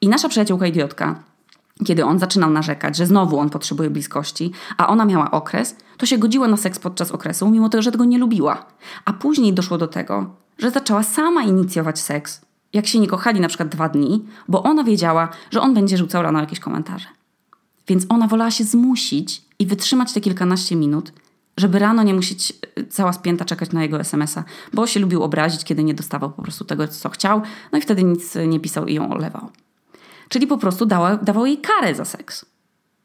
[0.00, 1.22] I nasza przyjaciółka idiotka,
[1.84, 6.18] kiedy on zaczynał narzekać, że znowu on potrzebuje bliskości, a ona miała okres, to się
[6.18, 8.66] godziła na seks podczas okresu, mimo tego, że tego nie lubiła.
[9.04, 12.40] A później doszło do tego, że zaczęła sama inicjować seks,
[12.72, 16.22] jak się nie kochali na przykład dwa dni, bo ona wiedziała, że on będzie rzucał
[16.22, 17.08] rano jakieś komentarze.
[17.88, 21.12] Więc ona wolała się zmusić i wytrzymać te kilkanaście minut,
[21.56, 25.64] żeby rano nie musieć e, cała spięta czekać na jego SMS-a, bo się lubił obrazić,
[25.64, 27.42] kiedy nie dostawał po prostu tego, co chciał,
[27.72, 29.50] no i wtedy nic nie pisał i ją olewał.
[30.28, 32.44] Czyli po prostu dała, dawał jej karę za seks.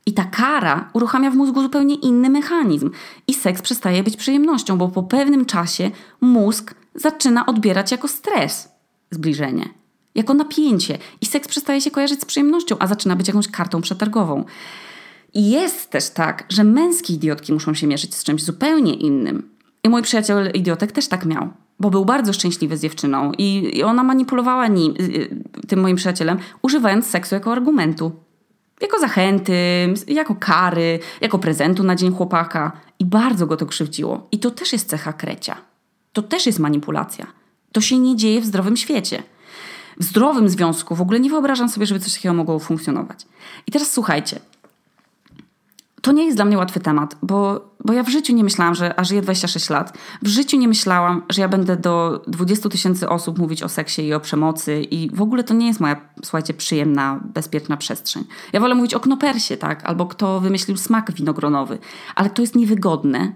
[0.05, 2.91] I ta kara uruchamia w mózgu zupełnie inny mechanizm
[3.27, 8.69] i seks przestaje być przyjemnością, bo po pewnym czasie mózg zaczyna odbierać jako stres
[9.11, 9.69] zbliżenie,
[10.17, 14.45] jako napięcie i seks przestaje się kojarzyć z przyjemnością, a zaczyna być jakąś kartą przetargową.
[15.33, 19.49] I jest też tak, że męskie idiotki muszą się mierzyć z czymś zupełnie innym.
[19.83, 21.49] I mój przyjaciel idiotek też tak miał
[21.79, 25.95] bo był bardzo szczęśliwy z dziewczyną i, i ona manipulowała nim, y, y, tym moim
[25.95, 28.11] przyjacielem, używając seksu jako argumentu.
[28.81, 29.53] Jako zachęty,
[30.07, 32.71] jako kary, jako prezentu na dzień chłopaka.
[32.99, 34.27] I bardzo go to krzywdziło.
[34.31, 35.57] I to też jest cecha krecia.
[36.13, 37.27] To też jest manipulacja.
[37.71, 39.23] To się nie dzieje w zdrowym świecie.
[39.99, 43.27] W zdrowym związku w ogóle nie wyobrażam sobie, żeby coś takiego mogło funkcjonować.
[43.67, 44.39] I teraz słuchajcie,
[46.01, 48.99] to nie jest dla mnie łatwy temat, bo, bo ja w życiu nie myślałam, że,
[48.99, 53.39] a żyję 26 lat, w życiu nie myślałam, że ja będę do 20 tysięcy osób
[53.39, 57.19] mówić o seksie i o przemocy i w ogóle to nie jest moja, słuchajcie, przyjemna,
[57.33, 58.23] bezpieczna przestrzeń.
[58.53, 61.77] Ja wolę mówić o knopersie, tak, albo kto wymyślił smak winogronowy,
[62.15, 63.31] ale to jest niewygodne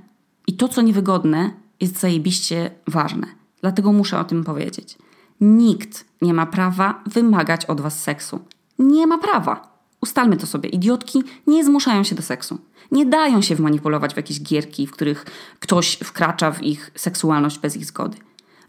[0.47, 3.27] i to, co niewygodne, jest zajebiście ważne.
[3.61, 4.97] Dlatego muszę o tym powiedzieć.
[5.41, 8.39] Nikt nie ma prawa wymagać od was seksu.
[8.79, 9.71] Nie ma prawa.
[10.01, 10.69] Ustalmy to sobie.
[10.69, 12.57] Idiotki nie zmuszają się do seksu.
[12.91, 15.25] Nie dają się wmanipulować w jakieś gierki, w których
[15.59, 18.17] ktoś wkracza w ich seksualność bez ich zgody.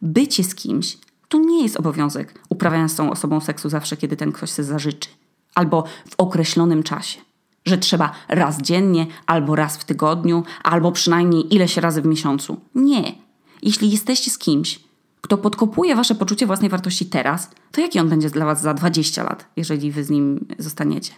[0.03, 4.33] Bycie z kimś to nie jest obowiązek uprawiając z tą osobą seksu zawsze, kiedy ten
[4.33, 5.09] ktoś się zażyczy.
[5.55, 7.21] Albo w określonym czasie.
[7.65, 12.61] Że trzeba raz dziennie, albo raz w tygodniu, albo przynajmniej ileś razy w miesiącu.
[12.75, 13.15] Nie.
[13.63, 14.81] Jeśli jesteście z kimś,
[15.23, 19.23] kto podkopuje wasze poczucie własnej wartości teraz, to jaki on będzie dla was za 20
[19.23, 21.13] lat, jeżeli wy z nim zostaniecie?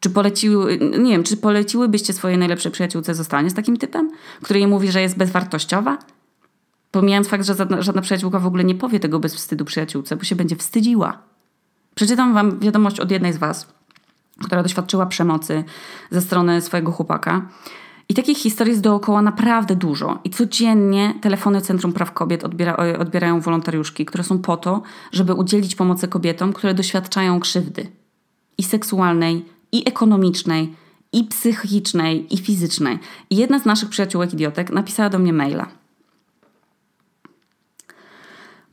[0.00, 4.10] Czy poleciły, nie wiem, czy poleciłybyście swojej najlepszej przyjaciółce zostanie z takim typem,
[4.42, 5.98] który jej mówi, że jest bezwartościowa?
[6.90, 10.24] Pomijając fakt, że żadna, żadna przyjaciółka w ogóle nie powie tego bez wstydu przyjaciółce, bo
[10.24, 11.18] się będzie wstydziła.
[11.94, 13.66] Przeczytam wam wiadomość od jednej z was,
[14.44, 15.64] która doświadczyła przemocy
[16.10, 17.48] ze strony swojego chłopaka.
[18.08, 20.18] I takich historii jest dookoła naprawdę dużo.
[20.24, 25.74] I codziennie telefony Centrum Praw Kobiet odbiera, odbierają wolontariuszki, które są po to, żeby udzielić
[25.74, 27.86] pomocy kobietom, które doświadczają krzywdy
[28.58, 30.74] i seksualnej, i ekonomicznej,
[31.12, 32.98] i psychicznej, i fizycznej.
[33.30, 35.68] I jedna z naszych przyjaciółek idiotek napisała do mnie maila.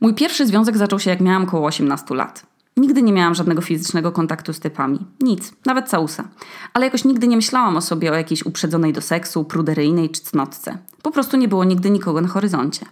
[0.00, 2.51] Mój pierwszy związek zaczął się jak miałam około 18 lat.
[2.76, 4.98] Nigdy nie miałam żadnego fizycznego kontaktu z typami.
[5.20, 6.24] Nic, nawet całusa.
[6.74, 10.78] Ale jakoś nigdy nie myślałam o sobie o jakiejś uprzedzonej do seksu, pruderyjnej czy cnotce.
[11.02, 12.86] Po prostu nie było nigdy nikogo na horyzoncie.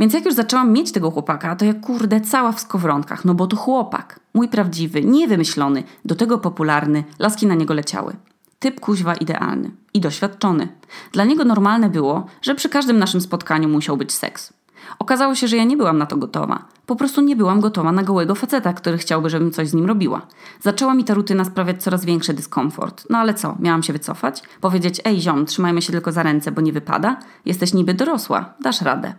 [0.00, 3.46] Więc jak już zaczęłam mieć tego chłopaka, to jak kurde cała w skowronkach, no bo
[3.46, 4.20] to chłopak.
[4.34, 8.16] Mój prawdziwy, niewymyślony, do tego popularny, laski na niego leciały.
[8.58, 10.68] Typ kuźwa idealny i doświadczony.
[11.12, 14.52] Dla niego normalne było, że przy każdym naszym spotkaniu musiał być seks.
[14.98, 16.64] Okazało się, że ja nie byłam na to gotowa.
[16.86, 20.26] Po prostu nie byłam gotowa na gołego faceta, który chciałby, żebym coś z nim robiła.
[20.60, 23.06] Zaczęła mi ta rutyna sprawiać coraz większy dyskomfort.
[23.10, 24.42] No ale co, miałam się wycofać?
[24.60, 27.16] Powiedzieć, ej ziom, trzymajmy się tylko za ręce, bo nie wypada?
[27.44, 29.14] Jesteś niby dorosła, dasz radę.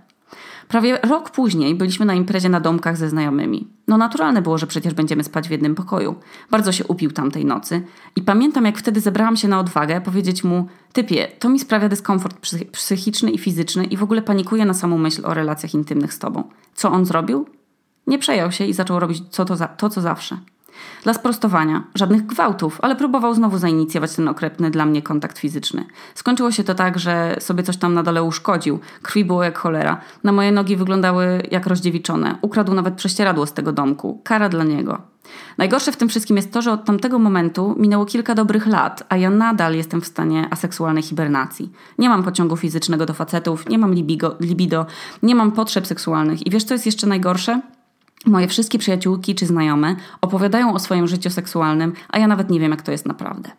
[0.68, 3.68] Prawie rok później byliśmy na imprezie na domkach ze znajomymi.
[3.88, 6.16] No naturalne było, że przecież będziemy spać w jednym pokoju.
[6.52, 7.82] Bardzo się upił tamtej nocy
[8.16, 12.38] i pamiętam, jak wtedy zebrałam się na odwagę powiedzieć mu: Typie, to mi sprawia dyskomfort
[12.72, 16.44] psychiczny i fizyczny i w ogóle panikuję na samą myśl o relacjach intymnych z tobą.
[16.76, 17.46] Co on zrobił?
[18.08, 20.38] Nie przejął się i zaczął robić co to, za, to co zawsze.
[21.04, 25.86] Dla sprostowania, żadnych gwałtów, ale próbował znowu zainicjować ten okropny dla mnie kontakt fizyczny.
[26.16, 28.80] Skończyło się to tak, że sobie coś tam na dole uszkodził.
[29.02, 30.02] Krwi było jak cholera.
[30.24, 32.38] Na moje nogi wyglądały jak rozdziewiczone.
[32.42, 34.22] Ukradł nawet prześcieradło z tego domku.
[34.24, 35.02] Kara dla niego.
[35.58, 39.18] Najgorsze w tym wszystkim jest to, że od tamtego momentu minęło kilka dobrych lat, a
[39.18, 41.72] ja nadal jestem w stanie aseksualnej hibernacji.
[42.00, 44.86] Nie mam pociągu fizycznego do facetów, nie mam libigo, libido,
[45.24, 46.48] nie mam potrzeb seksualnych.
[46.48, 47.62] I wiesz, co jest jeszcze najgorsze?
[48.26, 52.72] Moje wszystkie przyjaciółki czy znajome opowiadają o swoim życiu seksualnym, a ja nawet nie wiem,
[52.72, 53.52] jak to jest naprawdę.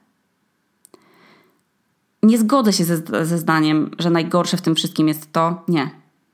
[2.22, 5.90] Nie zgodzę się ze, ze zdaniem, że najgorsze w tym wszystkim jest to, nie.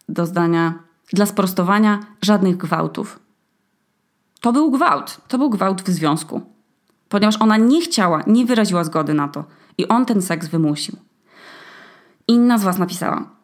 [0.09, 0.75] Do zdania,
[1.13, 3.21] dla sprostowania żadnych gwałtów.
[4.41, 5.21] To był gwałt.
[5.29, 6.41] To był gwałt w związku.
[7.09, 9.45] Ponieważ ona nie chciała, nie wyraziła zgody na to.
[9.79, 10.97] I on ten seks wymusił.
[12.29, 13.42] Inna z Was napisała.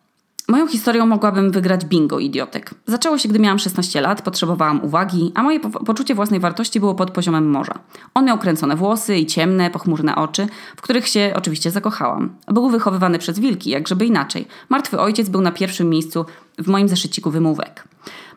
[0.50, 2.74] Moją historią mogłabym wygrać bingo idiotek.
[2.86, 6.94] Zaczęło się, gdy miałam 16 lat, potrzebowałam uwagi, a moje po poczucie własnej wartości było
[6.94, 7.74] pod poziomem morza.
[8.14, 12.36] On miał kręcone włosy i ciemne, pochmurne oczy, w których się oczywiście zakochałam.
[12.46, 14.46] Był wychowywany przez wilki, jak żeby inaczej.
[14.68, 16.24] Martwy ojciec był na pierwszym miejscu
[16.58, 17.88] w moim zeszyciku wymówek.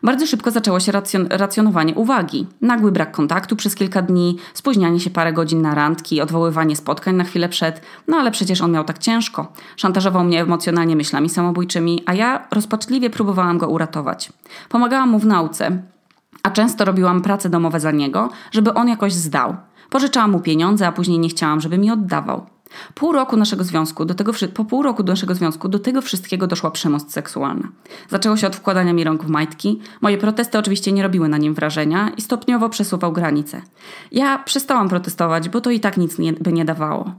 [0.02, 2.46] Bardzo szybko zaczęło się racjon racjonowanie uwagi.
[2.60, 7.24] Nagły brak kontaktu przez kilka dni, spóźnianie się parę godzin na randki, odwoływanie spotkań na
[7.24, 7.82] chwilę przed.
[8.08, 9.52] No ale przecież on miał tak ciężko.
[9.76, 14.32] Szantażował mnie emocjonalnie myślami samobójczymi, a ja rozpaczliwie próbowałam go uratować.
[14.68, 15.82] Pomagałam mu w nauce,
[16.42, 19.56] a często robiłam prace domowe za niego, żeby on jakoś zdał.
[19.90, 22.46] Pożyczałam mu pieniądze, a później nie chciałam, żeby mi oddawał.
[22.94, 26.70] Pół roku naszego związku, do tego, po pół roku naszego związku do tego wszystkiego doszła
[26.70, 27.68] przemoc seksualna.
[28.08, 29.80] Zaczęło się od wkładania mi rąk w majtki.
[30.00, 33.62] Moje protesty oczywiście nie robiły na nim wrażenia i stopniowo przesuwał granice.
[34.12, 37.14] Ja przestałam protestować, bo to i tak nic nie, by nie dawało.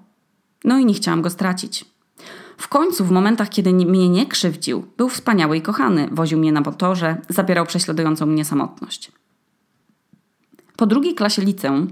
[0.63, 1.85] No i nie chciałam go stracić.
[2.57, 6.61] W końcu, w momentach, kiedy mnie nie krzywdził, był wspaniały i kochany, woził mnie na
[6.61, 9.11] motorze, zabierał prześladującą mnie samotność.
[10.75, 11.87] Po drugiej klasie liceum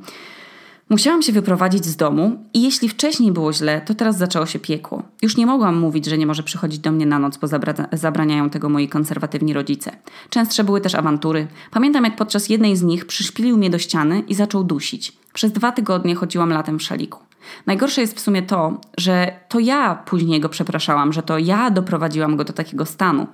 [0.91, 5.03] Musiałam się wyprowadzić z domu i jeśli wcześniej było źle, to teraz zaczęło się piekło.
[5.21, 8.49] Już nie mogłam mówić, że nie może przychodzić do mnie na noc, bo zabra- zabraniają
[8.49, 9.91] tego moi konserwatywni rodzice.
[10.29, 11.47] Częstsze były też awantury.
[11.71, 15.13] Pamiętam, jak podczas jednej z nich przyszpilił mnie do ściany i zaczął dusić.
[15.33, 17.19] Przez dwa tygodnie chodziłam latem w szaliku.
[17.65, 22.37] Najgorsze jest w sumie to, że to ja później go przepraszałam, że to ja doprowadziłam
[22.37, 23.27] go do takiego stanu.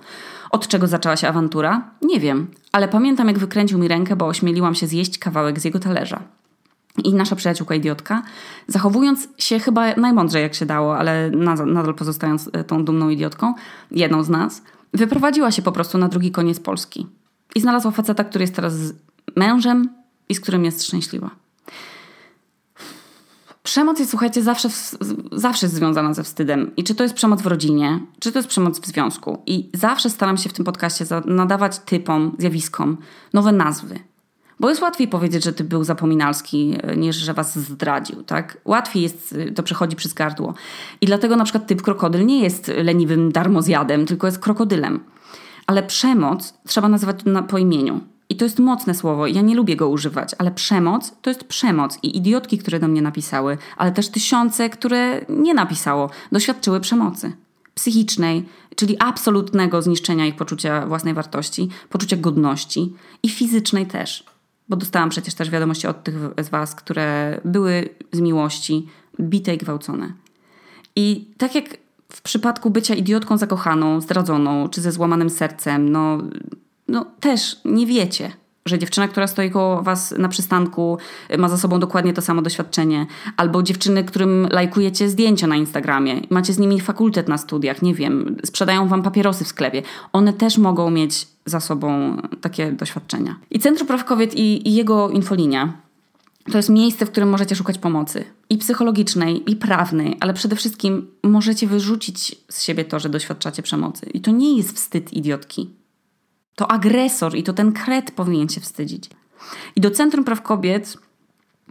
[0.51, 1.91] Od czego zaczęła się awantura?
[2.01, 5.79] Nie wiem, ale pamiętam, jak wykręcił mi rękę, bo ośmieliłam się zjeść kawałek z jego
[5.79, 6.36] talerza
[7.03, 8.23] i nasza przyjaciółka idiotka,
[8.67, 11.31] zachowując się chyba najmądrzej jak się dało, ale
[11.65, 13.53] nadal pozostając e, tą dumną idiotką,
[13.91, 14.61] jedną z nas,
[14.93, 17.07] wyprowadziła się po prostu na drugi koniec Polski.
[17.55, 18.73] I znalazła faceta, który jest teraz
[19.35, 19.89] mężem
[20.29, 21.29] i z którym jest szczęśliwa.
[23.63, 24.69] Przemoc jest, słuchajcie, zawsze,
[25.31, 26.71] zawsze związana ze wstydem.
[26.77, 29.41] I czy to jest przemoc w rodzinie, czy to jest przemoc w związku.
[29.45, 32.97] I zawsze staram się w tym podcaście nadawać typom, zjawiskom
[33.33, 33.99] nowe nazwy.
[34.59, 38.57] Bo jest łatwiej powiedzieć, że ty był zapominalski, e, niż że was zdradził, tak?
[38.65, 40.53] Łatwiej jest, e, to przechodzi przez gardło.
[41.01, 44.99] I dlatego na przykład typ krokodyl nie jest leniwym darmozjadem, tylko jest krokodylem.
[45.67, 47.99] Ale przemoc trzeba nazywać na, po imieniu.
[48.29, 51.99] I to jest mocne słowo, ja nie lubię go używać, ale przemoc to jest przemoc.
[52.03, 57.31] I idiotki, które do mnie napisały, ale też tysiące, które nie napisało, doświadczyły przemocy
[57.73, 62.93] psychicznej, czyli absolutnego zniszczenia ich poczucia własnej wartości, poczucia godności
[63.23, 64.36] i fizycznej też
[64.69, 68.87] bo dostałam przecież też wiadomości od tych z Was, które były z miłości
[69.19, 70.13] bite i gwałcone.
[70.95, 71.77] I tak jak
[72.11, 76.17] w przypadku bycia idiotką zakochaną, zdradzoną czy ze złamanym sercem, no,
[76.87, 78.31] no też nie wiecie,
[78.67, 80.97] że dziewczyna, która stoi koło was na przystanku,
[81.37, 83.05] ma za sobą dokładnie to samo doświadczenie,
[83.37, 88.37] albo dziewczyny, którym lajkujecie zdjęcia na Instagramie, macie z nimi fakultet na studiach, nie wiem,
[88.45, 89.81] sprzedają wam papierosy w sklepie,
[90.13, 93.35] one też mogą mieć za sobą takie doświadczenia.
[93.51, 95.73] I Centrum Praw Kobiet i, i jego infolinia
[96.51, 101.07] to jest miejsce, w którym możecie szukać pomocy i psychologicznej, i prawnej, ale przede wszystkim
[101.23, 104.05] możecie wyrzucić z siebie to, że doświadczacie przemocy.
[104.05, 105.69] I to nie jest wstyd idiotki.
[106.57, 109.09] To agresor i to ten kret powinien się wstydzić.
[109.75, 110.97] I do Centrum Praw Kobiet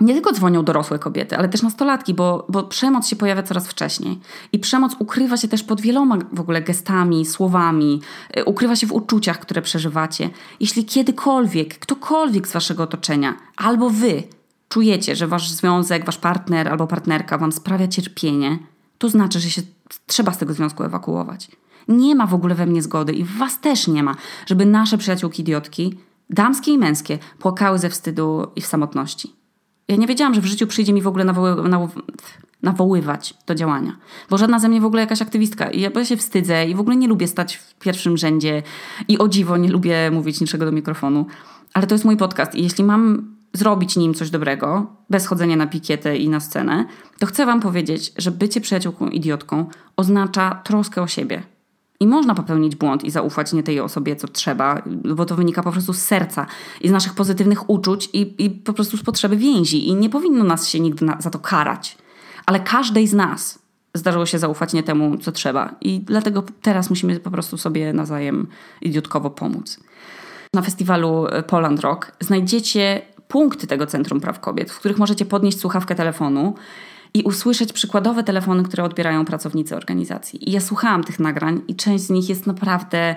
[0.01, 4.21] nie tylko dzwonią dorosłe kobiety, ale też nastolatki, bo, bo przemoc się pojawia coraz wcześniej.
[4.53, 8.01] I przemoc ukrywa się też pod wieloma w ogóle gestami, słowami,
[8.39, 10.31] y, ukrywa się w uczuciach, które przeżywacie.
[10.61, 14.23] Jeśli kiedykolwiek, ktokolwiek z waszego otoczenia, albo wy
[14.69, 18.59] czujecie, że wasz związek, wasz partner albo partnerka wam sprawia cierpienie,
[18.99, 19.63] to znaczy, że się
[20.07, 21.51] trzeba z tego związku ewakuować.
[21.89, 24.15] Nie ma w ogóle we mnie zgody i w was też nie ma,
[24.47, 25.95] żeby nasze przyjaciółki idiotki,
[26.31, 29.33] damskie i męskie, płakały ze wstydu i w samotności.
[29.89, 31.57] Ja nie wiedziałam, że w życiu przyjdzie mi w ogóle nawoły,
[32.63, 33.97] nawoływać do działania.
[34.31, 35.71] Bo żadna ze mnie w ogóle jakaś aktywistka.
[35.71, 38.63] I ja się wstydzę i w ogóle nie lubię stać w pierwszym rzędzie.
[39.09, 41.27] I o dziwo nie lubię mówić niczego do mikrofonu.
[41.75, 45.67] Ale to jest mój podcast i jeśli mam zrobić nim coś dobrego, bez chodzenia na
[45.67, 46.85] pikietę i na scenę,
[47.19, 51.43] to chcę Wam powiedzieć, że bycie przyjaciółką idiotką oznacza troskę o siebie.
[52.01, 55.73] I można popełnić błąd i zaufać nie tej osobie, co trzeba, bo to wynika po
[55.73, 56.47] prostu z serca
[56.81, 59.89] i z naszych pozytywnych uczuć i, i po prostu z potrzeby więzi.
[59.89, 61.99] I nie powinno nas się nigdy na, za to karać.
[62.47, 63.59] Ale każdej z nas
[63.95, 65.75] zdarzyło się zaufać nie temu, co trzeba.
[65.81, 68.47] I dlatego teraz musimy po prostu sobie nawzajem
[68.83, 69.81] idiotkowo pomóc.
[70.55, 75.95] Na festiwalu Poland Rock znajdziecie punkty tego Centrum Praw Kobiet, w których możecie podnieść słuchawkę
[75.95, 76.55] telefonu
[77.15, 80.49] i usłyszeć przykładowe telefony, które odbierają pracownicy organizacji.
[80.49, 83.17] I ja słuchałam tych nagrań i część z nich jest naprawdę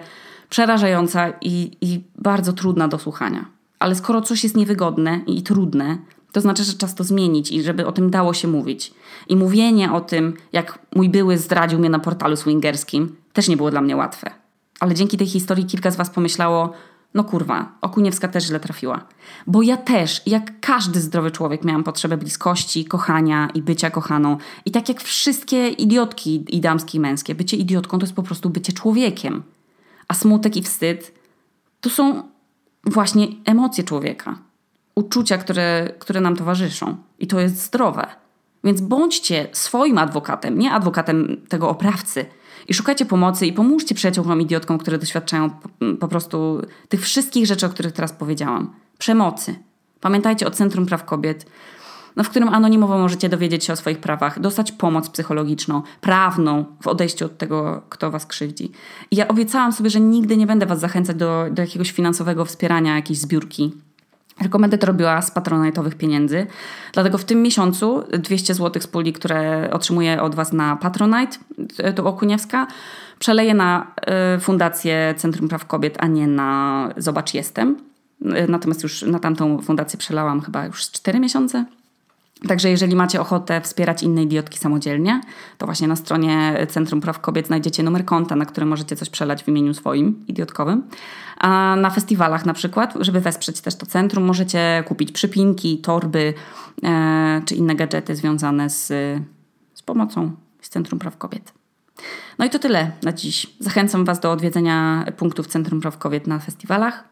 [0.50, 3.46] przerażająca i, i bardzo trudna do słuchania.
[3.80, 5.98] Ale skoro coś jest niewygodne i trudne,
[6.32, 8.94] to znaczy, że czas to zmienić i żeby o tym dało się mówić.
[9.28, 13.72] I mówienie o tym, jak mój były zdradził mnie na portalu swingerskim, też nie było
[13.72, 14.32] dla mnie łatwe.
[14.80, 16.74] Ale dzięki tej historii kilka z Was pomyślało,
[17.14, 19.06] no kurwa, Okuniewska też źle trafiła.
[19.48, 24.38] Bo ja też, jak każdy zdrowy człowiek, miałam potrzebę bliskości, kochania i bycia kochaną.
[24.66, 28.50] I tak jak wszystkie idiotki i damskie i męskie, bycie idiotką to jest po prostu
[28.50, 29.44] bycie człowiekiem.
[30.08, 31.14] A smutek i wstyd
[31.82, 32.24] to są
[32.84, 34.40] właśnie emocje człowieka.
[34.96, 36.98] Uczucia, które, które nam towarzyszą.
[37.20, 38.08] I to jest zdrowe.
[38.64, 42.26] Więc bądźcie swoim adwokatem, nie adwokatem tego oprawcy–
[42.68, 45.70] i szukajcie pomocy i pomóżcie przyjaciółkom idiotkom, które doświadczają po,
[46.00, 48.74] po prostu tych wszystkich rzeczy, o których teraz powiedziałam.
[48.98, 49.56] Przemocy.
[50.02, 51.46] Pamiętajcie o Centrum Praw Kobiet,
[52.16, 56.88] no, w którym anonimowo możecie dowiedzieć się o swoich prawach, dostać pomoc psychologiczną, prawną w
[56.88, 58.72] odejściu od tego, kto was krzywdzi.
[59.12, 62.96] I ja obiecałam sobie, że nigdy nie będę was zachęcać do, do jakiegoś finansowego wspierania
[62.96, 63.72] jakiejś zbiórki
[64.42, 66.48] tylko będę to robiła z patronajtowych pieniędzy.
[66.94, 71.38] Dlatego w tym miesiącu 200 zł z puli, które otrzymuję od Was na Patronite,
[71.96, 72.68] to Okuniewska,
[73.20, 73.92] przeleję na
[74.36, 77.78] y, Fundację Centrum Praw Kobiet, a nie na Zobacz Jestem.
[78.22, 81.66] Y, natomiast już na tamtą fundację przelałam chyba już 4 miesiące.
[82.48, 85.22] Także jeżeli macie ochotę wspierać inne idiotki samodzielnie,
[85.58, 89.44] to właśnie na stronie Centrum Praw Kobiet znajdziecie numer konta, na który możecie coś przelać
[89.44, 90.84] w imieniu swoim, idiotkowym.
[91.38, 96.34] A na festiwalach na przykład, żeby wesprzeć też to centrum, możecie kupić przypinki, torby
[96.84, 98.88] e, czy inne gadżety związane z,
[99.74, 101.54] z pomocą z Centrum Praw Kobiet.
[102.38, 103.48] No i to tyle na dziś.
[103.60, 107.04] Zachęcam Was do odwiedzenia punktów Centrum Praw Kobiet na festiwalach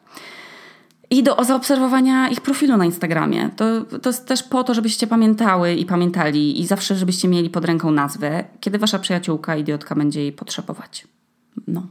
[1.09, 3.49] i do zaobserwowania ich profilu na Instagramie.
[3.55, 7.65] To, to jest też po to, żebyście pamiętały i pamiętali i zawsze, żebyście mieli pod
[7.65, 11.07] ręką nazwę, kiedy wasza przyjaciółka, idiotka będzie jej potrzebować.
[11.67, 11.87] No.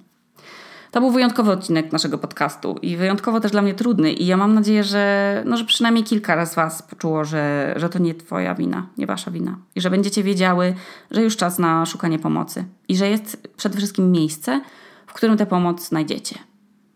[0.91, 4.55] To był wyjątkowy odcinek naszego podcastu i wyjątkowo też dla mnie trudny i ja mam
[4.55, 8.87] nadzieję, że, no, że przynajmniej kilka raz was poczuło, że, że to nie twoja wina,
[8.99, 10.75] nie wasza wina i że będziecie wiedziały,
[11.11, 14.61] że już czas na szukanie pomocy i że jest przede wszystkim miejsce,
[15.07, 16.39] w którym tę pomoc znajdziecie.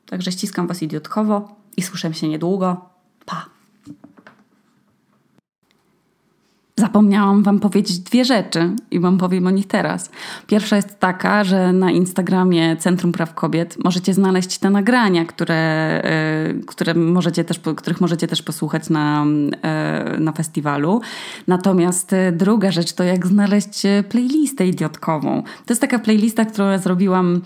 [0.06, 2.90] Także ściskam was idiotkowo i słyszymy się niedługo.
[3.26, 3.46] Pa!
[6.80, 10.10] Zapomniałam Wam powiedzieć dwie rzeczy i Wam powiem o nich teraz.
[10.46, 16.54] Pierwsza jest taka, że na Instagramie Centrum Praw Kobiet możecie znaleźć te nagrania, które, e,
[16.66, 19.24] które możecie też, których możecie też posłuchać na,
[19.62, 21.00] e, na festiwalu.
[21.46, 25.42] Natomiast e, druga rzecz to jak znaleźć playlistę idiotkową.
[25.42, 27.40] To jest taka playlista, którą zrobiłam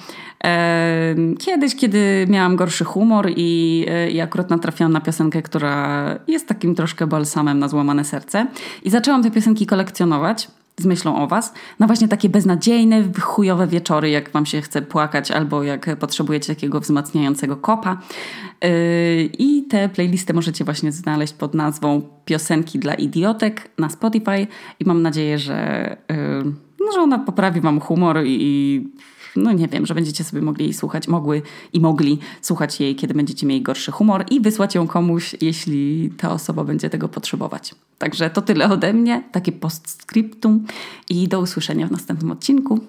[1.38, 7.06] kiedyś, kiedy miałam gorszy humor i, i akurat natrafiłam na piosenkę, która jest takim troszkę
[7.06, 8.46] balsamem na złamane serce.
[8.82, 14.10] I zaczęłam te piosenki kolekcjonować z myślą o Was, na właśnie takie beznadziejne, chujowe wieczory,
[14.10, 17.98] jak Wam się chce płakać, albo jak potrzebujecie takiego wzmacniającego kopa.
[18.62, 18.70] Yy,
[19.38, 24.46] I te playlisty możecie właśnie znaleźć pod nazwą Piosenki dla idiotek na Spotify
[24.80, 28.88] i mam nadzieję, że, yy, no, że ona poprawi Wam humor i
[29.36, 31.42] no nie wiem, że będziecie sobie mogli jej słuchać, mogły
[31.72, 36.32] i mogli słuchać jej, kiedy będziecie mieli gorszy humor i wysłać ją komuś, jeśli ta
[36.32, 37.74] osoba będzie tego potrzebować.
[37.98, 40.66] Także to tyle ode mnie, takie postscriptum
[41.10, 42.80] i do usłyszenia w następnym odcinku.